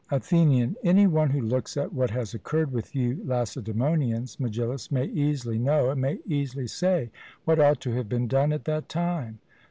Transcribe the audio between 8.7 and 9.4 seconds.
time.